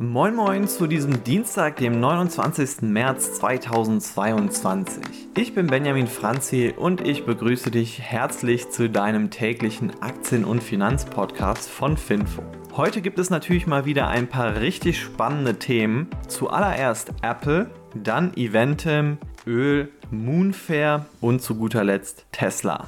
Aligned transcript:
Moin 0.00 0.36
Moin 0.36 0.68
zu 0.68 0.86
diesem 0.86 1.24
Dienstag, 1.24 1.74
dem 1.78 1.98
29. 1.98 2.82
März 2.82 3.34
2022. 3.40 5.02
Ich 5.36 5.56
bin 5.56 5.66
Benjamin 5.66 6.06
Franzi 6.06 6.72
und 6.76 7.00
ich 7.00 7.26
begrüße 7.26 7.72
dich 7.72 8.00
herzlich 8.00 8.70
zu 8.70 8.88
deinem 8.88 9.30
täglichen 9.30 10.00
Aktien- 10.00 10.44
und 10.44 10.62
Finanzpodcast 10.62 11.68
von 11.68 11.96
Finfo. 11.96 12.44
Heute 12.76 13.02
gibt 13.02 13.18
es 13.18 13.28
natürlich 13.30 13.66
mal 13.66 13.86
wieder 13.86 14.06
ein 14.06 14.28
paar 14.28 14.60
richtig 14.60 15.00
spannende 15.00 15.58
Themen. 15.58 16.06
Zuallererst 16.28 17.12
Apple, 17.22 17.68
dann 17.92 18.32
Eventim, 18.36 19.18
Öl, 19.48 19.90
Moonfair 20.12 21.06
und 21.20 21.42
zu 21.42 21.56
guter 21.56 21.82
Letzt 21.82 22.24
Tesla. 22.30 22.86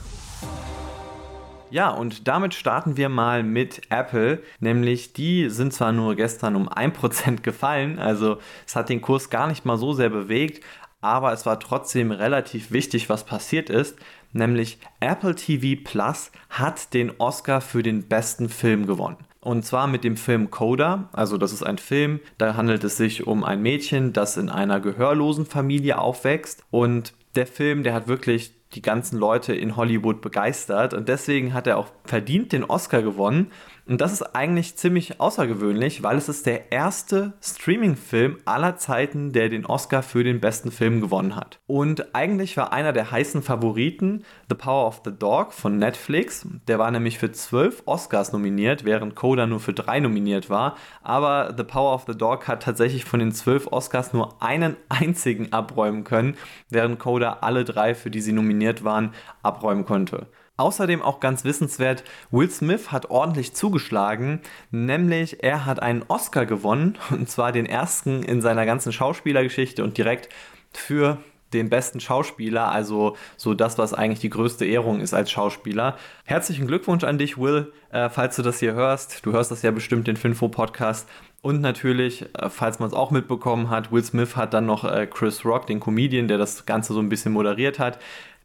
Ja, 1.70 1.90
und 1.90 2.26
damit 2.26 2.54
starten 2.54 2.96
wir 2.96 3.08
mal 3.08 3.44
mit 3.44 3.82
Apple, 3.90 4.42
nämlich 4.58 5.12
die 5.12 5.48
sind 5.50 5.72
zwar 5.72 5.92
nur 5.92 6.16
gestern 6.16 6.56
um 6.56 6.68
1% 6.68 7.40
gefallen, 7.42 7.98
also 7.98 8.38
es 8.66 8.74
hat 8.74 8.88
den 8.88 9.00
Kurs 9.00 9.30
gar 9.30 9.46
nicht 9.46 9.64
mal 9.64 9.76
so 9.76 9.92
sehr 9.92 10.10
bewegt, 10.10 10.64
aber 11.00 11.32
es 11.32 11.46
war 11.46 11.60
trotzdem 11.60 12.10
relativ 12.10 12.72
wichtig, 12.72 13.08
was 13.08 13.24
passiert 13.24 13.70
ist, 13.70 13.96
nämlich 14.32 14.78
Apple 14.98 15.36
TV 15.36 15.80
Plus 15.82 16.32
hat 16.50 16.92
den 16.92 17.12
Oscar 17.18 17.60
für 17.60 17.82
den 17.82 18.08
besten 18.08 18.48
Film 18.48 18.86
gewonnen. 18.86 19.16
Und 19.40 19.64
zwar 19.64 19.86
mit 19.86 20.04
dem 20.04 20.18
Film 20.18 20.50
Coda, 20.50 21.08
also 21.12 21.38
das 21.38 21.52
ist 21.52 21.62
ein 21.62 21.78
Film, 21.78 22.20
da 22.36 22.56
handelt 22.56 22.84
es 22.84 22.98
sich 22.98 23.26
um 23.26 23.42
ein 23.42 23.62
Mädchen, 23.62 24.12
das 24.12 24.36
in 24.36 24.50
einer 24.50 24.80
gehörlosen 24.80 25.46
Familie 25.46 25.98
aufwächst. 25.98 26.62
Und 26.70 27.14
der 27.36 27.46
Film, 27.46 27.82
der 27.82 27.94
hat 27.94 28.06
wirklich 28.06 28.52
die 28.74 28.82
ganzen 28.82 29.18
Leute 29.18 29.54
in 29.54 29.76
Hollywood 29.76 30.20
begeistert 30.20 30.94
und 30.94 31.08
deswegen 31.08 31.54
hat 31.54 31.66
er 31.66 31.78
auch 31.78 31.88
verdient 32.04 32.52
den 32.52 32.64
Oscar 32.64 33.02
gewonnen 33.02 33.50
und 33.90 34.00
das 34.00 34.12
ist 34.12 34.36
eigentlich 34.36 34.76
ziemlich 34.76 35.20
außergewöhnlich, 35.20 36.04
weil 36.04 36.16
es 36.16 36.28
ist 36.28 36.46
der 36.46 36.70
erste 36.70 37.32
Streaming-Film 37.42 38.38
aller 38.44 38.76
Zeiten, 38.76 39.32
der 39.32 39.48
den 39.48 39.66
Oscar 39.66 40.04
für 40.04 40.22
den 40.22 40.38
besten 40.38 40.70
Film 40.70 41.00
gewonnen 41.00 41.34
hat. 41.34 41.58
Und 41.66 42.14
eigentlich 42.14 42.56
war 42.56 42.72
einer 42.72 42.92
der 42.92 43.10
heißen 43.10 43.42
Favoriten 43.42 44.22
The 44.48 44.54
Power 44.54 44.86
of 44.86 45.02
the 45.04 45.10
Dog 45.10 45.52
von 45.52 45.78
Netflix. 45.78 46.46
Der 46.68 46.78
war 46.78 46.88
nämlich 46.92 47.18
für 47.18 47.32
zwölf 47.32 47.82
Oscars 47.86 48.32
nominiert, 48.32 48.84
während 48.84 49.16
Coda 49.16 49.48
nur 49.48 49.58
für 49.58 49.72
drei 49.72 49.98
nominiert 49.98 50.50
war. 50.50 50.76
Aber 51.02 51.52
The 51.56 51.64
Power 51.64 51.92
of 51.92 52.04
the 52.06 52.16
Dog 52.16 52.46
hat 52.46 52.62
tatsächlich 52.62 53.04
von 53.04 53.18
den 53.18 53.32
zwölf 53.32 53.66
Oscars 53.72 54.12
nur 54.12 54.40
einen 54.40 54.76
einzigen 54.88 55.52
abräumen 55.52 56.04
können, 56.04 56.36
während 56.68 57.00
Coda 57.00 57.38
alle 57.40 57.64
drei, 57.64 57.96
für 57.96 58.12
die 58.12 58.20
sie 58.20 58.32
nominiert 58.32 58.59
waren, 58.84 59.14
abräumen 59.42 59.84
konnte. 59.84 60.26
Außerdem 60.56 61.00
auch 61.00 61.20
ganz 61.20 61.44
wissenswert, 61.44 62.04
Will 62.30 62.50
Smith 62.50 62.92
hat 62.92 63.08
ordentlich 63.08 63.54
zugeschlagen, 63.54 64.40
nämlich 64.70 65.42
er 65.42 65.64
hat 65.64 65.80
einen 65.80 66.04
Oscar 66.08 66.44
gewonnen, 66.44 66.98
und 67.10 67.30
zwar 67.30 67.50
den 67.50 67.64
ersten 67.64 68.22
in 68.22 68.42
seiner 68.42 68.66
ganzen 68.66 68.92
Schauspielergeschichte 68.92 69.82
und 69.82 69.96
direkt 69.96 70.28
für 70.72 71.16
den 71.54 71.68
besten 71.68 71.98
Schauspieler, 71.98 72.70
also 72.70 73.16
so 73.36 73.54
das, 73.54 73.78
was 73.78 73.94
eigentlich 73.94 74.20
die 74.20 74.30
größte 74.30 74.64
Ehrung 74.64 75.00
ist 75.00 75.14
als 75.14 75.30
Schauspieler. 75.30 75.96
Herzlichen 76.24 76.66
Glückwunsch 76.66 77.04
an 77.04 77.18
dich, 77.18 77.38
Will, 77.38 77.72
äh, 77.90 78.08
falls 78.08 78.36
du 78.36 78.42
das 78.42 78.60
hier 78.60 78.74
hörst. 78.74 79.24
Du 79.24 79.32
hörst 79.32 79.50
das 79.50 79.62
ja 79.62 79.70
bestimmt 79.70 80.06
den 80.06 80.16
Finfo-Podcast. 80.16 81.08
Und 81.42 81.60
natürlich, 81.60 82.26
äh, 82.34 82.50
falls 82.50 82.78
man 82.78 82.88
es 82.88 82.94
auch 82.94 83.10
mitbekommen 83.10 83.70
hat, 83.70 83.90
Will 83.90 84.04
Smith 84.04 84.36
hat 84.36 84.54
dann 84.54 84.66
noch 84.66 84.84
äh, 84.84 85.06
Chris 85.06 85.44
Rock, 85.44 85.66
den 85.66 85.80
Comedian, 85.80 86.28
der 86.28 86.38
das 86.38 86.66
Ganze 86.66 86.92
so 86.92 87.00
ein 87.00 87.08
bisschen 87.08 87.32
moderiert 87.32 87.78
hat, 87.78 87.98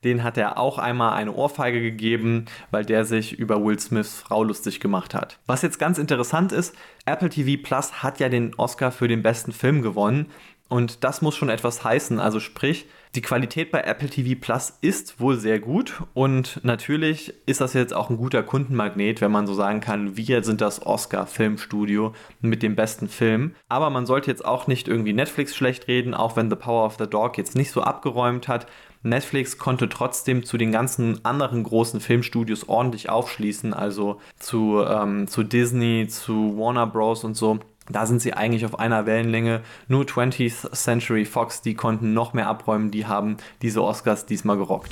den 0.05 0.23
hat 0.23 0.37
er 0.37 0.57
auch 0.57 0.77
einmal 0.77 1.13
eine 1.13 1.33
Ohrfeige 1.33 1.81
gegeben, 1.81 2.45
weil 2.71 2.85
der 2.85 3.03
sich 3.03 3.37
über 3.37 3.63
Will 3.63 3.79
Smiths 3.79 4.21
Frau 4.21 4.43
lustig 4.43 4.79
gemacht 4.79 5.13
hat. 5.13 5.39
Was 5.45 5.61
jetzt 5.63 5.79
ganz 5.79 5.97
interessant 5.97 6.51
ist, 6.51 6.75
Apple 7.05 7.29
TV 7.29 7.61
Plus 7.61 8.03
hat 8.03 8.19
ja 8.19 8.29
den 8.29 8.53
Oscar 8.55 8.91
für 8.91 9.07
den 9.07 9.23
besten 9.23 9.51
Film 9.51 9.81
gewonnen 9.81 10.27
und 10.67 11.03
das 11.03 11.21
muss 11.21 11.35
schon 11.35 11.49
etwas 11.49 11.83
heißen. 11.83 12.19
Also 12.19 12.39
sprich, 12.39 12.87
die 13.13 13.21
Qualität 13.21 13.71
bei 13.71 13.81
Apple 13.81 14.09
TV 14.09 14.37
Plus 14.39 14.73
ist 14.81 15.19
wohl 15.19 15.37
sehr 15.37 15.59
gut 15.59 16.01
und 16.13 16.59
natürlich 16.63 17.33
ist 17.45 17.61
das 17.61 17.73
jetzt 17.73 17.93
auch 17.93 18.09
ein 18.09 18.17
guter 18.17 18.43
Kundenmagnet, 18.43 19.21
wenn 19.21 19.31
man 19.31 19.47
so 19.47 19.53
sagen 19.53 19.79
kann, 19.79 20.17
wir 20.17 20.43
sind 20.43 20.59
das 20.59 20.85
Oscar-Filmstudio 20.85 22.13
mit 22.41 22.63
dem 22.63 22.75
besten 22.75 23.07
Film. 23.07 23.55
Aber 23.69 23.89
man 23.89 24.05
sollte 24.05 24.31
jetzt 24.31 24.43
auch 24.43 24.67
nicht 24.67 24.87
irgendwie 24.87 25.13
Netflix 25.13 25.55
schlecht 25.55 25.87
reden, 25.87 26.13
auch 26.13 26.35
wenn 26.35 26.49
The 26.49 26.55
Power 26.55 26.85
of 26.85 26.97
the 26.97 27.07
Dog 27.07 27.37
jetzt 27.37 27.55
nicht 27.55 27.71
so 27.71 27.81
abgeräumt 27.81 28.47
hat. 28.47 28.67
Netflix 29.05 29.57
konnte 29.57 29.87
trotzdem 29.87 30.43
zu 30.43 30.57
den 30.57 30.71
ganzen 30.71 31.23
anderen 31.23 31.63
großen 31.63 31.99
Filmstudios 31.99 32.67
ordentlich 32.67 33.09
aufschließen, 33.09 33.73
also 33.73 34.19
zu, 34.39 34.81
ähm, 34.81 35.27
zu 35.27 35.43
Disney, 35.43 36.07
zu 36.07 36.57
Warner 36.57 36.87
Bros. 36.87 37.23
und 37.23 37.35
so. 37.35 37.59
Da 37.87 38.07
sind 38.07 38.19
sie 38.19 38.33
eigentlich 38.33 38.65
auf 38.65 38.79
einer 38.79 39.05
Wellenlänge. 39.05 39.61
Nur 39.87 40.05
20th 40.05 40.71
Century 40.73 41.25
Fox, 41.25 41.61
die 41.61 41.75
konnten 41.75 42.13
noch 42.13 42.33
mehr 42.33 42.47
abräumen, 42.47 42.89
die 42.89 43.05
haben 43.05 43.37
diese 43.61 43.83
Oscars 43.83 44.25
diesmal 44.25 44.57
gerockt. 44.57 44.91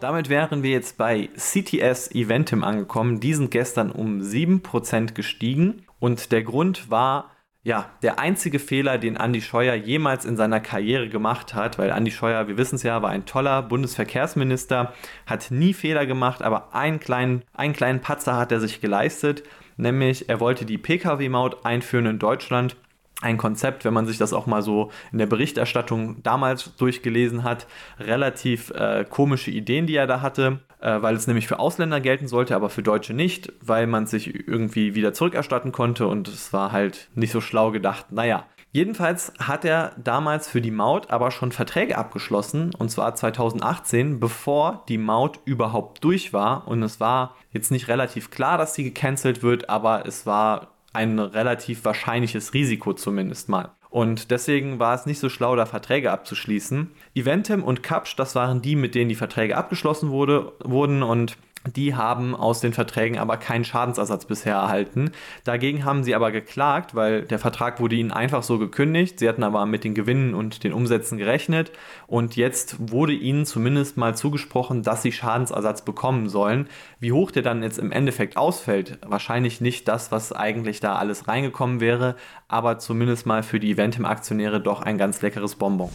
Damit 0.00 0.28
wären 0.28 0.62
wir 0.62 0.70
jetzt 0.70 0.98
bei 0.98 1.28
CTS 1.36 2.10
Eventim 2.12 2.64
angekommen. 2.64 3.20
Die 3.20 3.34
sind 3.34 3.50
gestern 3.50 3.90
um 3.90 4.20
7% 4.20 5.12
gestiegen 5.12 5.84
und 5.98 6.32
der 6.32 6.42
Grund 6.42 6.90
war 6.90 7.30
ja, 7.66 7.90
der 8.00 8.20
einzige 8.20 8.60
Fehler, 8.60 8.96
den 8.96 9.16
Andy 9.16 9.42
Scheuer 9.42 9.74
jemals 9.74 10.24
in 10.24 10.36
seiner 10.36 10.60
Karriere 10.60 11.08
gemacht 11.08 11.52
hat, 11.52 11.78
weil 11.80 11.90
Andy 11.90 12.12
Scheuer, 12.12 12.46
wir 12.46 12.56
wissen 12.56 12.76
es 12.76 12.84
ja, 12.84 13.02
war 13.02 13.10
ein 13.10 13.26
toller 13.26 13.60
Bundesverkehrsminister, 13.62 14.92
hat 15.26 15.50
nie 15.50 15.74
Fehler 15.74 16.06
gemacht, 16.06 16.42
aber 16.42 16.76
einen 16.76 17.00
kleinen, 17.00 17.42
einen 17.54 17.72
kleinen 17.72 18.00
Patzer 18.00 18.36
hat 18.36 18.52
er 18.52 18.60
sich 18.60 18.80
geleistet, 18.80 19.42
nämlich 19.76 20.28
er 20.28 20.38
wollte 20.38 20.64
die 20.64 20.78
Pkw-Maut 20.78 21.66
einführen 21.66 22.06
in 22.06 22.20
Deutschland. 22.20 22.76
Ein 23.20 23.36
Konzept, 23.36 23.84
wenn 23.84 23.94
man 23.94 24.06
sich 24.06 24.18
das 24.18 24.32
auch 24.32 24.46
mal 24.46 24.62
so 24.62 24.92
in 25.10 25.18
der 25.18 25.26
Berichterstattung 25.26 26.22
damals 26.22 26.76
durchgelesen 26.76 27.42
hat, 27.42 27.66
relativ 27.98 28.70
äh, 28.70 29.04
komische 29.10 29.50
Ideen, 29.50 29.88
die 29.88 29.96
er 29.96 30.06
da 30.06 30.20
hatte 30.20 30.60
weil 30.80 31.14
es 31.14 31.26
nämlich 31.26 31.48
für 31.48 31.58
Ausländer 31.58 32.00
gelten 32.00 32.28
sollte, 32.28 32.54
aber 32.54 32.70
für 32.70 32.82
Deutsche 32.82 33.14
nicht, 33.14 33.52
weil 33.60 33.86
man 33.86 34.06
sich 34.06 34.48
irgendwie 34.48 34.94
wieder 34.94 35.12
zurückerstatten 35.12 35.72
konnte 35.72 36.06
und 36.06 36.28
es 36.28 36.52
war 36.52 36.72
halt 36.72 37.08
nicht 37.14 37.32
so 37.32 37.40
schlau 37.40 37.70
gedacht. 37.70 38.12
Naja, 38.12 38.44
Jedenfalls 38.76 39.32
hat 39.38 39.64
er 39.64 39.94
damals 39.96 40.50
für 40.50 40.60
die 40.60 40.70
Maut 40.70 41.10
aber 41.10 41.30
schon 41.30 41.50
Verträge 41.50 41.96
abgeschlossen, 41.96 42.74
und 42.74 42.90
zwar 42.90 43.14
2018, 43.14 44.20
bevor 44.20 44.84
die 44.90 44.98
Maut 44.98 45.40
überhaupt 45.46 46.04
durch 46.04 46.34
war. 46.34 46.68
Und 46.68 46.82
es 46.82 47.00
war 47.00 47.36
jetzt 47.52 47.70
nicht 47.70 47.88
relativ 47.88 48.30
klar, 48.30 48.58
dass 48.58 48.74
sie 48.74 48.84
gecancelt 48.84 49.42
wird, 49.42 49.70
aber 49.70 50.04
es 50.04 50.26
war 50.26 50.74
ein 50.92 51.18
relativ 51.18 51.86
wahrscheinliches 51.86 52.52
Risiko 52.52 52.92
zumindest 52.92 53.48
mal. 53.48 53.70
Und 53.96 54.30
deswegen 54.30 54.78
war 54.78 54.94
es 54.94 55.06
nicht 55.06 55.20
so 55.20 55.30
schlau, 55.30 55.56
da 55.56 55.64
Verträge 55.64 56.12
abzuschließen. 56.12 56.90
Eventim 57.14 57.64
und 57.64 57.82
Kapsch, 57.82 58.14
das 58.14 58.34
waren 58.34 58.60
die, 58.60 58.76
mit 58.76 58.94
denen 58.94 59.08
die 59.08 59.14
Verträge 59.14 59.56
abgeschlossen 59.56 60.10
wurde, 60.10 60.52
wurden 60.62 61.02
und 61.02 61.38
die 61.66 61.94
haben 61.94 62.34
aus 62.34 62.60
den 62.60 62.72
Verträgen 62.72 63.18
aber 63.18 63.36
keinen 63.36 63.64
Schadensersatz 63.64 64.24
bisher 64.24 64.54
erhalten. 64.54 65.10
Dagegen 65.44 65.84
haben 65.84 66.04
sie 66.04 66.14
aber 66.14 66.30
geklagt, 66.30 66.94
weil 66.94 67.22
der 67.22 67.38
Vertrag 67.38 67.80
wurde 67.80 67.96
ihnen 67.96 68.12
einfach 68.12 68.42
so 68.42 68.58
gekündigt. 68.58 69.18
Sie 69.18 69.28
hatten 69.28 69.42
aber 69.42 69.66
mit 69.66 69.84
den 69.84 69.94
Gewinnen 69.94 70.34
und 70.34 70.64
den 70.64 70.72
Umsätzen 70.72 71.18
gerechnet. 71.18 71.72
Und 72.06 72.36
jetzt 72.36 72.76
wurde 72.90 73.12
ihnen 73.12 73.46
zumindest 73.46 73.96
mal 73.96 74.16
zugesprochen, 74.16 74.82
dass 74.82 75.02
sie 75.02 75.12
Schadensersatz 75.12 75.84
bekommen 75.84 76.28
sollen. 76.28 76.68
Wie 77.00 77.12
hoch 77.12 77.30
der 77.30 77.42
dann 77.42 77.62
jetzt 77.62 77.78
im 77.78 77.92
Endeffekt 77.92 78.36
ausfällt, 78.36 78.98
wahrscheinlich 79.06 79.60
nicht 79.60 79.88
das, 79.88 80.12
was 80.12 80.32
eigentlich 80.32 80.80
da 80.80 80.96
alles 80.96 81.28
reingekommen 81.28 81.80
wäre, 81.80 82.16
aber 82.48 82.78
zumindest 82.78 83.26
mal 83.26 83.42
für 83.42 83.60
die 83.60 83.72
Eventim-Aktionäre 83.72 84.60
doch 84.60 84.82
ein 84.82 84.98
ganz 84.98 85.22
leckeres 85.22 85.56
Bonbon. 85.56 85.90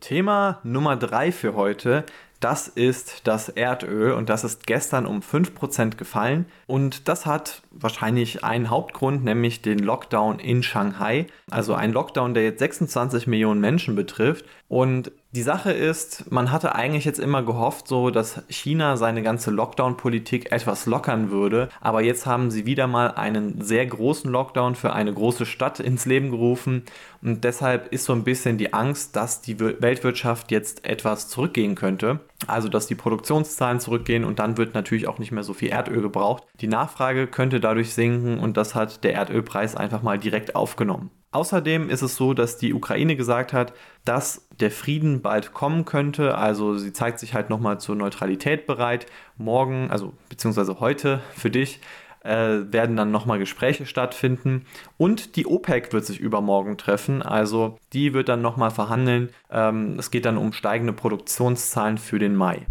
Thema 0.00 0.58
Nummer 0.64 0.96
3 0.96 1.30
für 1.30 1.54
heute 1.54 2.04
das 2.40 2.68
ist 2.68 3.26
das 3.26 3.48
Erdöl 3.48 4.12
und 4.12 4.28
das 4.28 4.44
ist 4.44 4.66
gestern 4.66 5.06
um 5.06 5.20
5% 5.20 5.96
gefallen. 5.96 6.46
Und 6.66 7.08
das 7.08 7.26
hat 7.26 7.62
wahrscheinlich 7.70 8.44
einen 8.44 8.70
Hauptgrund, 8.70 9.24
nämlich 9.24 9.62
den 9.62 9.78
Lockdown 9.78 10.38
in 10.38 10.62
Shanghai. 10.62 11.26
Also 11.50 11.74
ein 11.74 11.92
Lockdown, 11.92 12.34
der 12.34 12.44
jetzt 12.44 12.58
26 12.58 13.26
Millionen 13.26 13.60
Menschen 13.60 13.96
betrifft. 13.96 14.44
Und 14.68 15.12
die 15.36 15.42
Sache 15.42 15.70
ist, 15.70 16.32
man 16.32 16.50
hatte 16.50 16.74
eigentlich 16.74 17.04
jetzt 17.04 17.18
immer 17.18 17.42
gehofft, 17.42 17.88
so 17.88 18.08
dass 18.08 18.40
China 18.48 18.96
seine 18.96 19.22
ganze 19.22 19.50
Lockdown-Politik 19.50 20.50
etwas 20.50 20.86
lockern 20.86 21.30
würde, 21.30 21.68
aber 21.82 22.00
jetzt 22.00 22.24
haben 22.24 22.50
sie 22.50 22.64
wieder 22.64 22.86
mal 22.86 23.08
einen 23.08 23.60
sehr 23.60 23.84
großen 23.84 24.30
Lockdown 24.30 24.76
für 24.76 24.94
eine 24.94 25.12
große 25.12 25.44
Stadt 25.44 25.78
ins 25.78 26.06
Leben 26.06 26.30
gerufen. 26.30 26.84
Und 27.20 27.44
deshalb 27.44 27.92
ist 27.92 28.06
so 28.06 28.14
ein 28.14 28.24
bisschen 28.24 28.56
die 28.56 28.72
Angst, 28.72 29.14
dass 29.14 29.42
die 29.42 29.60
Weltwirtschaft 29.60 30.50
jetzt 30.50 30.86
etwas 30.86 31.28
zurückgehen 31.28 31.74
könnte, 31.74 32.20
also 32.46 32.68
dass 32.68 32.86
die 32.86 32.94
Produktionszahlen 32.94 33.80
zurückgehen 33.80 34.24
und 34.24 34.38
dann 34.38 34.56
wird 34.56 34.74
natürlich 34.74 35.08
auch 35.08 35.18
nicht 35.18 35.32
mehr 35.32 35.42
so 35.42 35.54
viel 35.54 35.68
Erdöl 35.68 36.02
gebraucht. 36.02 36.44
Die 36.60 36.66
Nachfrage 36.66 37.26
könnte 37.26 37.60
dadurch 37.60 37.94
sinken 37.94 38.38
und 38.38 38.56
das 38.56 38.74
hat 38.74 39.04
der 39.04 39.14
Erdölpreis 39.14 39.74
einfach 39.74 40.02
mal 40.02 40.18
direkt 40.18 40.56
aufgenommen. 40.56 41.10
Außerdem 41.32 41.90
ist 41.90 42.00
es 42.00 42.16
so, 42.16 42.32
dass 42.32 42.56
die 42.56 42.72
Ukraine 42.72 43.14
gesagt 43.14 43.52
hat, 43.52 43.74
dass 44.06 44.48
der 44.58 44.70
Frieden 44.70 45.20
bald 45.20 45.52
kommen 45.52 45.84
könnte. 45.84 46.38
Also 46.38 46.78
sie 46.78 46.94
zeigt 46.94 47.18
sich 47.18 47.34
halt 47.34 47.50
nochmal 47.50 47.78
zur 47.78 47.94
Neutralität 47.94 48.66
bereit. 48.66 49.04
Morgen, 49.36 49.90
also 49.90 50.14
beziehungsweise 50.30 50.80
heute 50.80 51.20
für 51.34 51.50
dich, 51.50 51.80
werden 52.26 52.96
dann 52.96 53.10
nochmal 53.10 53.38
Gespräche 53.38 53.86
stattfinden. 53.86 54.64
Und 54.96 55.36
die 55.36 55.46
OPEC 55.46 55.92
wird 55.92 56.04
sich 56.04 56.20
übermorgen 56.20 56.76
treffen. 56.78 57.22
Also 57.22 57.78
die 57.92 58.14
wird 58.14 58.28
dann 58.28 58.42
nochmal 58.42 58.70
verhandeln. 58.70 59.30
Ähm, 59.50 59.96
es 59.98 60.10
geht 60.10 60.24
dann 60.24 60.36
um 60.36 60.52
steigende 60.52 60.92
Produktionszahlen 60.92 61.98
für 61.98 62.18
den 62.18 62.34
Mai. 62.34 62.66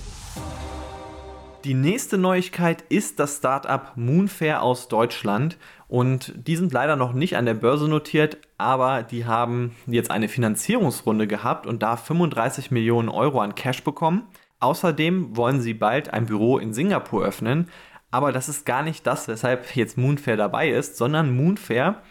Die 1.64 1.74
nächste 1.74 2.18
Neuigkeit 2.18 2.82
ist 2.88 3.18
das 3.18 3.38
Startup 3.38 3.92
Moonfair 3.96 4.62
aus 4.62 4.86
Deutschland 4.86 5.58
und 5.88 6.32
die 6.46 6.54
sind 6.54 6.72
leider 6.72 6.94
noch 6.94 7.12
nicht 7.12 7.36
an 7.36 7.46
der 7.46 7.54
Börse 7.54 7.88
notiert, 7.88 8.38
aber 8.58 9.02
die 9.02 9.26
haben 9.26 9.74
jetzt 9.86 10.10
eine 10.10 10.28
Finanzierungsrunde 10.28 11.26
gehabt 11.26 11.66
und 11.66 11.82
da 11.82 11.96
35 11.96 12.70
Millionen 12.70 13.08
Euro 13.08 13.40
an 13.40 13.56
Cash 13.56 13.82
bekommen. 13.82 14.28
Außerdem 14.60 15.36
wollen 15.36 15.60
sie 15.60 15.74
bald 15.74 16.12
ein 16.12 16.26
Büro 16.26 16.58
in 16.58 16.72
Singapur 16.72 17.24
öffnen, 17.24 17.68
aber 18.10 18.30
das 18.30 18.48
ist 18.48 18.64
gar 18.64 18.82
nicht 18.84 19.06
das, 19.06 19.26
weshalb 19.26 19.74
jetzt 19.74 19.98
Moonfair 19.98 20.36
dabei 20.36 20.70
ist, 20.70 20.96
sondern 20.96 21.36
Moonfair, 21.36 22.02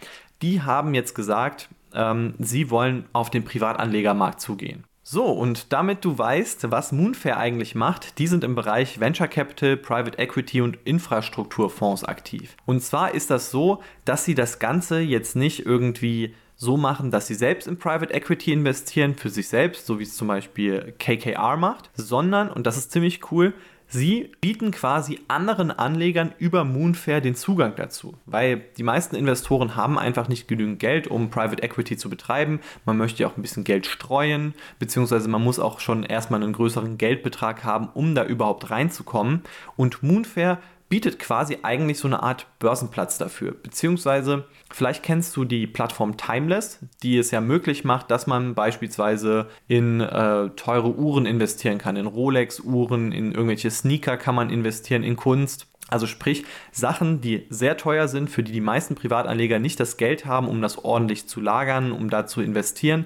die 0.42 0.62
haben 0.62 0.94
jetzt 0.94 1.16
gesagt, 1.16 1.69
ähm, 1.94 2.36
sie 2.38 2.69
wollen 2.69 3.06
auf 3.14 3.30
den 3.30 3.46
Privatanlegermarkt 3.46 4.42
zugehen. 4.42 4.84
So, 5.09 5.24
und 5.27 5.71
damit 5.71 6.04
du 6.04 6.18
weißt, 6.18 6.69
was 6.69 6.92
Moonfair 6.92 7.38
eigentlich 7.38 7.75
macht, 7.75 8.19
die 8.19 8.27
sind 8.27 8.44
im 8.44 8.56
Bereich 8.56 9.00
Venture 9.00 9.30
Capital, 9.30 9.77
Private 9.77 10.18
Equity 10.18 10.59
und 10.59 10.80
Infrastrukturfonds 10.83 12.04
aktiv. 12.04 12.57
Und 12.65 12.83
zwar 12.83 13.13
ist 13.13 13.30
das 13.30 13.50
so, 13.50 13.81
dass 14.04 14.25
sie 14.25 14.36
das 14.36 14.59
Ganze 14.59 15.00
jetzt 15.00 15.38
nicht 15.38 15.65
irgendwie 15.65 16.36
so 16.57 16.75
machen, 16.75 17.09
dass 17.09 17.27
sie 17.27 17.36
selbst 17.36 17.69
in 17.69 17.80
Private 17.80 18.13
Equity 18.13 18.51
investieren 18.51 19.15
für 19.15 19.30
sich 19.30 19.48
selbst, 19.48 19.86
so 19.86 19.98
wie 19.98 20.04
es 20.04 20.18
zum 20.18 20.27
Beispiel 20.27 20.94
KKR 21.00 21.56
macht, 21.56 21.89
sondern, 21.94 22.50
und 22.50 22.68
das 22.68 22.75
ist 22.75 22.92
ziemlich 22.92 23.31
cool, 23.31 23.54
Sie 23.89 24.31
bieten 24.42 24.72
quasi 24.72 25.22
anderen 25.30 25.72
Anlegern 25.72 26.34
über 26.39 26.66
Moonfair 26.66 27.22
den 27.22 27.36
Zugang 27.36 27.74
dazu, 27.78 28.16
weil 28.25 28.66
die 28.75 28.84
meisten 28.84 29.16
Investoren 29.16 29.78
haben 29.78 29.98
einfach 29.98 30.28
nicht 30.28 30.50
genügend 30.50 30.80
Geld, 30.80 31.07
um 31.07 31.30
Private 31.30 31.63
Equity 31.63 31.95
zu 31.95 32.10
betreiben. 32.10 32.60
Man 32.86 32.98
möchte 32.98 33.24
ja 33.24 33.30
auch 33.30 33.38
ein 33.38 33.42
bisschen 33.42 33.63
Geld 33.63 33.86
streuen, 33.86 34.54
beziehungsweise 34.78 35.30
man 35.30 35.42
muss 35.42 35.57
auch 35.57 35.80
schon 35.80 36.04
erstmal 36.04 36.44
einen 36.44 36.51
größeren 36.51 36.98
Geldbetrag 36.98 37.63
haben, 37.63 37.88
um 37.94 38.13
da 38.13 38.25
überhaupt 38.25 38.69
reinzukommen. 38.69 39.44
Und 39.78 40.04
Moonfair 40.04 40.60
bietet 40.89 41.19
quasi 41.19 41.60
eigentlich 41.63 42.00
so 42.00 42.07
eine 42.07 42.24
Art 42.24 42.48
Börsenplatz 42.60 43.18
dafür. 43.18 43.51
Beziehungsweise, 43.51 44.45
vielleicht 44.72 45.04
kennst 45.04 45.36
du 45.36 45.45
die 45.45 45.68
Plattform 45.68 46.18
Timeless, 46.18 46.80
die 47.04 47.18
es 47.18 47.31
ja 47.31 47.42
möglich 47.42 47.84
macht, 47.84 48.10
dass 48.12 48.28
man 48.28 48.56
beispielsweise 48.56 49.48
in 49.68 50.01
äh, 50.01 50.50
teure 50.51 50.95
Uhren 50.95 51.25
investieren 51.25 51.78
kann, 51.78 51.98
in 51.98 52.07
Rolex-Uhren, 52.07 53.12
in 53.12 53.31
irgendwelche 53.34 53.72
Sneaker 53.72 54.18
kann 54.18 54.36
man 54.36 54.50
investieren, 54.50 55.04
in 55.04 55.16
Kunst. 55.16 55.68
Also 55.89 56.06
sprich, 56.06 56.44
Sachen, 56.72 57.22
die 57.22 57.45
sehr 57.50 57.78
teuer 57.78 58.07
sind, 58.10 58.30
für 58.30 58.44
die 58.44 58.51
die 58.51 58.62
meisten 58.62 58.95
Privatanleger 58.95 59.60
nicht 59.60 59.80
das 59.80 59.95
Geld 59.95 60.25
haben, 60.25 60.50
um 60.50 60.62
das 60.62 60.83
ordentlich 60.83 61.28
zu 61.28 61.40
lagern, 61.40 61.94
um 61.94 62.10
da 62.10 62.28
zu 62.28 62.42
investieren. 62.42 63.06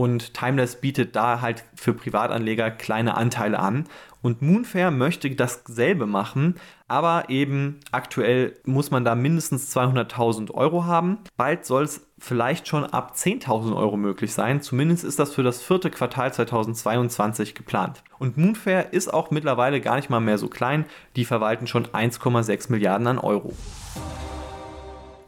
Und 0.00 0.32
Timeless 0.32 0.80
bietet 0.80 1.14
da 1.14 1.42
halt 1.42 1.62
für 1.74 1.92
Privatanleger 1.92 2.70
kleine 2.70 3.18
Anteile 3.18 3.58
an. 3.58 3.84
Und 4.22 4.40
Moonfair 4.40 4.90
möchte 4.90 5.30
dasselbe 5.30 6.06
machen, 6.06 6.54
aber 6.88 7.28
eben 7.28 7.80
aktuell 7.92 8.56
muss 8.64 8.90
man 8.90 9.04
da 9.04 9.14
mindestens 9.14 9.76
200.000 9.76 10.52
Euro 10.52 10.86
haben. 10.86 11.18
Bald 11.36 11.66
soll 11.66 11.82
es 11.82 12.06
vielleicht 12.18 12.66
schon 12.66 12.84
ab 12.84 13.12
10.000 13.14 13.76
Euro 13.76 13.98
möglich 13.98 14.32
sein. 14.32 14.62
Zumindest 14.62 15.04
ist 15.04 15.18
das 15.18 15.34
für 15.34 15.42
das 15.42 15.62
vierte 15.62 15.90
Quartal 15.90 16.32
2022 16.32 17.54
geplant. 17.54 18.02
Und 18.18 18.38
Moonfair 18.38 18.94
ist 18.94 19.12
auch 19.12 19.30
mittlerweile 19.30 19.82
gar 19.82 19.96
nicht 19.96 20.08
mal 20.08 20.20
mehr 20.20 20.38
so 20.38 20.48
klein. 20.48 20.86
Die 21.16 21.26
verwalten 21.26 21.66
schon 21.66 21.86
1,6 21.86 22.72
Milliarden 22.72 23.06
an 23.06 23.18
Euro. 23.18 23.52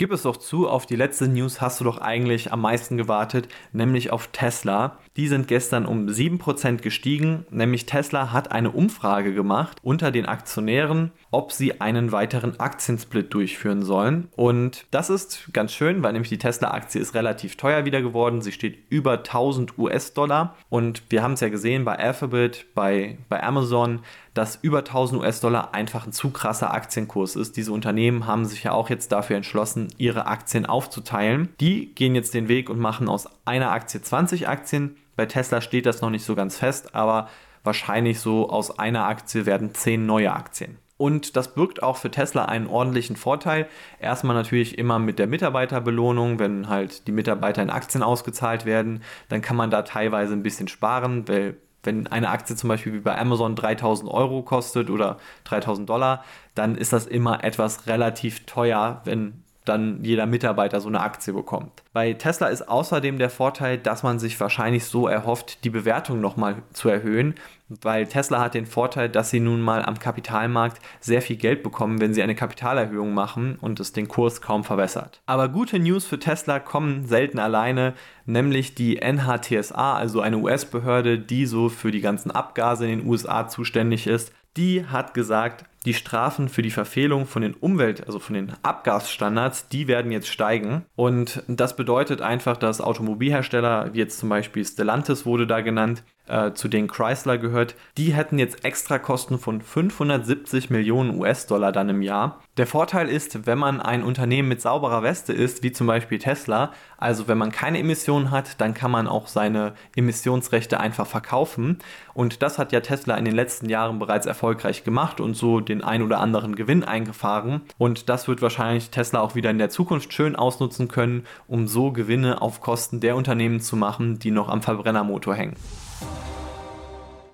Gib 0.02 0.10
es 0.10 0.22
doch 0.22 0.37
zu, 0.37 0.69
auf 0.69 0.84
die 0.84 0.96
letzte 0.96 1.28
News 1.28 1.60
hast 1.60 1.78
du 1.78 1.84
doch 1.84 1.99
eigentlich 1.99 2.50
am 2.50 2.60
meisten 2.60 2.96
gewartet, 2.96 3.46
nämlich 3.72 4.10
auf 4.10 4.26
Tesla. 4.32 4.99
Die 5.17 5.29
sind 5.29 5.47
gestern 5.47 5.85
um 5.85 6.06
7% 6.06 6.79
gestiegen, 6.79 7.44
nämlich 7.50 7.85
Tesla 7.85 8.32
hat 8.32 8.50
eine 8.50 8.70
Umfrage 8.70 9.35
gemacht 9.35 9.76
unter 9.82 10.11
den 10.11 10.25
Aktionären, 10.25 11.13
ob 11.31 11.53
sie 11.53 11.82
einen 11.82 12.13
weiteren 12.13 12.58
Aktiensplit 12.58 13.34
durchführen 13.34 13.82
sollen. 13.82 14.29
Und 14.36 14.86
das 14.91 15.10
ist 15.10 15.51
ganz 15.53 15.72
schön, 15.75 16.03
weil 16.03 16.13
nämlich 16.13 16.31
die 16.31 16.39
Tesla-Aktie 16.39 17.01
ist 17.01 17.15
relativ 17.15 17.56
teuer 17.56 17.84
wieder 17.84 18.01
geworden. 18.01 18.41
Sie 18.41 18.53
steht 18.53 18.79
über 18.89 19.19
1000 19.19 19.77
US-Dollar. 19.79 20.56
Und 20.70 21.03
wir 21.10 21.22
haben 21.22 21.34
es 21.34 21.41
ja 21.41 21.51
gesehen 21.51 21.84
bei 21.84 21.98
Alphabet, 21.98 22.67
bei, 22.75 23.19
bei 23.29 23.43
Amazon, 23.43 24.01
dass 24.32 24.58
über 24.63 24.79
1000 24.79 25.20
US-Dollar 25.20 25.75
einfach 25.75 26.06
ein 26.06 26.13
zu 26.13 26.31
krasser 26.31 26.72
Aktienkurs 26.72 27.36
ist. 27.36 27.58
Diese 27.58 27.72
Unternehmen 27.72 28.27
haben 28.27 28.46
sich 28.46 28.65
ja 28.65 28.72
auch 28.72 28.89
jetzt 28.89 29.13
dafür 29.13 29.36
entschlossen, 29.36 29.89
ihre 29.98 30.27
Aktien 30.27 30.65
aufzuteilen. 30.65 31.51
Die 31.60 31.94
gehen 31.94 32.15
jetzt 32.15 32.32
den 32.32 32.48
Weg 32.48 32.70
und 32.70 32.79
machen 32.79 33.08
aus 33.08 33.29
einer 33.44 33.72
Aktie 33.72 34.01
20 34.01 34.48
Aktien. 34.48 34.96
Bei 35.16 35.26
Tesla 35.26 35.60
steht 35.60 35.86
das 35.86 36.00
noch 36.00 36.10
nicht 36.10 36.24
so 36.24 36.34
ganz 36.34 36.58
fest, 36.58 36.94
aber 36.94 37.28
wahrscheinlich 37.64 38.20
so 38.20 38.48
aus 38.48 38.78
einer 38.78 39.06
Aktie 39.06 39.46
werden 39.46 39.74
10 39.74 40.04
neue 40.06 40.32
Aktien. 40.32 40.78
Und 40.96 41.36
das 41.36 41.54
birgt 41.54 41.82
auch 41.82 41.96
für 41.96 42.10
Tesla 42.12 42.44
einen 42.44 42.69
ordentlichen 42.69 43.16
Vorteil. 43.16 43.66
Erstmal 43.98 44.36
natürlich 44.36 44.78
immer 44.78 45.00
mit 45.00 45.19
der 45.19 45.26
Mitarbeiterbelohnung, 45.26 46.38
wenn 46.38 46.69
halt 46.69 47.08
die 47.08 47.12
Mitarbeiter 47.12 47.60
in 47.60 47.70
Aktien 47.70 48.04
ausgezahlt 48.04 48.66
werden, 48.66 49.02
dann 49.28 49.42
kann 49.42 49.56
man 49.56 49.70
da 49.70 49.82
teilweise 49.82 50.32
ein 50.32 50.44
bisschen 50.44 50.69
sparen, 50.69 51.26
weil 51.26 51.56
wenn 51.82 52.06
eine 52.06 52.28
Aktie 52.28 52.54
zum 52.54 52.69
Beispiel 52.69 52.92
wie 52.92 53.00
bei 53.00 53.19
Amazon 53.19 53.56
3000 53.56 54.08
Euro 54.10 54.42
kostet 54.42 54.90
oder 54.90 55.19
3000 55.44 55.88
Dollar, 55.88 56.24
dann 56.54 56.76
ist 56.76 56.92
das 56.92 57.06
immer 57.06 57.42
etwas 57.42 57.88
relativ 57.88 58.46
teuer, 58.46 59.00
wenn 59.04 59.42
dann 59.64 60.02
jeder 60.02 60.26
Mitarbeiter 60.26 60.81
so 60.81 60.88
eine 60.88 61.00
Aktie 61.00 61.32
bekommt. 61.32 61.82
Bei 61.92 62.12
Tesla 62.14 62.48
ist 62.48 62.69
außerdem 62.69 63.19
der 63.19 63.31
Vorteil, 63.31 63.78
dass 63.78 64.02
man 64.02 64.19
sich 64.19 64.38
wahrscheinlich 64.40 64.84
so 64.84 65.06
erhofft, 65.06 65.64
die 65.64 65.70
Bewertung 65.70 66.20
nochmal 66.20 66.62
zu 66.72 66.88
erhöhen, 66.88 67.34
weil 67.69 68.06
Tesla 68.06 68.40
hat 68.40 68.54
den 68.54 68.66
Vorteil, 68.66 69.08
dass 69.08 69.31
sie 69.31 69.40
nun 69.40 69.60
mal 69.60 69.84
am 69.84 69.98
Kapitalmarkt 69.98 70.81
sehr 71.00 71.22
viel 71.22 71.36
Geld 71.36 71.62
bekommen, 71.62 72.00
wenn 72.00 72.12
sie 72.12 72.22
eine 72.22 72.34
Kapitalerhöhung 72.34 73.14
machen 73.14 73.56
und 73.60 73.81
es 73.81 73.92
den 73.92 74.08
Kurs 74.08 74.40
kaum 74.40 74.64
verwässert. 74.64 75.22
Aber 75.26 75.48
gute 75.48 75.78
News 75.78 76.04
für 76.04 76.19
Tesla 76.19 76.58
kommen 76.58 77.06
selten 77.06 77.38
alleine, 77.38 77.94
nämlich 78.26 78.74
die 78.74 78.96
NHTSA, 78.96 79.94
also 79.94 80.20
eine 80.20 80.38
US-Behörde, 80.38 81.19
die 81.19 81.46
so 81.46 81.69
für 81.69 81.90
die 81.90 82.00
ganzen 82.00 82.31
Abgase 82.31 82.84
in 82.84 83.00
den 83.00 83.08
USA 83.08 83.48
zuständig 83.48 84.06
ist, 84.06 84.32
die 84.56 84.84
hat 84.86 85.14
gesagt, 85.14 85.64
die 85.84 85.94
Strafen 85.94 86.48
für 86.48 86.62
die 86.62 86.70
Verfehlung 86.70 87.27
von 87.27 87.43
den 87.43 87.55
Umwelt, 87.55 88.06
also 88.06 88.19
von 88.19 88.34
den 88.34 88.53
Abgasstandards, 88.62 89.69
die 89.69 89.89
werden 89.89 90.12
jetzt 90.12 90.29
steigen. 90.29 90.84
Und 90.94 91.43
das 91.48 91.77
bedeutet 91.77 92.20
einfach, 92.20 92.56
dass 92.56 92.81
Automobilhersteller, 92.81 93.93
wie 93.93 93.98
jetzt 93.98 94.19
zum 94.19 94.29
Beispiel 94.29 94.65
Stellantis 94.65 95.27
wurde 95.27 95.46
da 95.46 95.60
genannt, 95.60 96.05
äh, 96.32 96.55
zu 96.55 96.69
denen 96.69 96.89
Chrysler 96.89 97.36
gehört, 97.36 97.74
die 97.98 98.15
hätten 98.15 98.39
jetzt 98.39 98.65
extra 98.65 98.98
Kosten 98.98 99.39
von 99.39 99.60
570 99.60 100.70
Millionen 100.70 101.20
US-Dollar 101.20 101.72
dann 101.72 101.91
im 101.91 102.01
Jahr. 102.01 102.41
Der 102.56 102.67
Vorteil 102.67 103.08
ist, 103.08 103.46
wenn 103.46 103.58
man 103.58 103.81
ein 103.81 104.03
Unternehmen 104.03 104.48
mit 104.48 104.62
sauberer 104.62 105.03
Weste 105.03 105.32
ist, 105.32 105.62
wie 105.62 105.72
zum 105.72 105.86
Beispiel 105.86 106.19
Tesla, 106.19 106.72
also 106.96 107.29
wenn 107.29 107.36
man 107.36 107.53
keine 107.53 107.79
Emissionen 107.79 108.31
hat, 108.31 108.60
dann 108.60 108.72
kann 108.72 108.91
man 108.91 109.06
auch 109.06 109.27
seine 109.27 109.74
Emissionsrechte 109.94 110.81
einfach 110.81 111.06
verkaufen. 111.06 111.79
Und 112.15 112.43
das 112.43 112.58
hat 112.58 112.72
ja 112.72 112.81
Tesla 112.81 113.17
in 113.17 113.24
den 113.24 113.34
letzten 113.34 113.69
Jahren 113.69 113.98
bereits 113.98 114.27
erfolgreich 114.27 114.84
gemacht 114.84 115.20
und 115.20 115.34
so 115.34 115.60
den 115.60 115.84
ein 115.84 116.03
oder 116.03 116.20
anderen 116.20 116.56
Gewinn 116.56 116.82
eingefahren. 116.82 117.60
Und 117.77 118.08
das 118.08 118.27
wird 118.27 118.41
wahrscheinlich 118.41 118.91
Tesla 118.91 119.20
auch 119.20 119.34
wieder 119.34 119.51
in 119.51 119.58
der 119.58 119.70
Zukunft 119.70 120.12
schön 120.12 120.34
ausnutzen 120.34 120.89
können, 120.89 121.27
um 121.46 121.67
so 121.69 121.93
Gewinne 121.93 122.41
auf 122.41 122.60
Kosten 122.60 123.01
der 123.01 123.17
Unternehmen 123.17 123.60
zu 123.60 123.77
machen, 123.77 124.19
die 124.19 124.31
noch 124.31 124.48
am 124.48 124.62
Verbrennermotor 124.62 125.34
hängen. 125.34 125.56